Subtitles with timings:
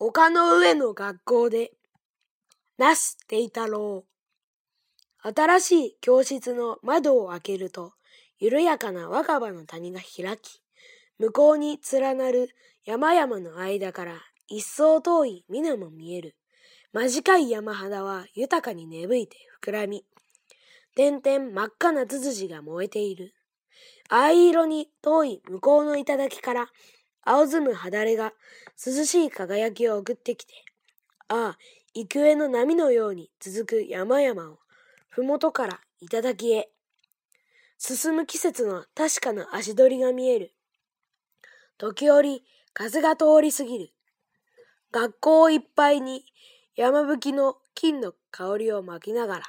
[0.00, 1.72] 丘の上の学校で、
[2.78, 4.04] なす定太郎。
[5.20, 7.94] 新しい教室の窓を開けると、
[8.38, 10.62] 緩やかな若葉の谷が開き、
[11.18, 12.50] 向こうに連なる
[12.84, 16.36] 山々の間から一層遠い峰も見える。
[16.92, 20.04] 短い山肌は豊かに芽吹いて膨らみ、
[20.94, 23.34] 点々真っ赤なツツジが燃えている。
[24.08, 26.68] 藍色に遠い向こうの頂から
[27.30, 28.32] 青ずむ肌れが
[28.82, 30.54] 涼しい輝きを送ってきて、
[31.28, 31.58] ああ、
[31.92, 34.58] 幾重の波のように続く山々を、
[35.10, 36.70] ふもとから頂へ。
[37.76, 40.54] 進む季節の確かな足取りが見える。
[41.76, 43.92] 時折、風が通り過ぎる。
[44.90, 46.24] 学校いっぱいに
[46.76, 49.44] 山吹きの金の香りを巻きながら、